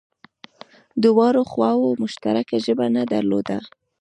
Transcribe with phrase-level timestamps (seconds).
[1.03, 3.57] دواړو خواوو مشترکه ژبه نه درلوده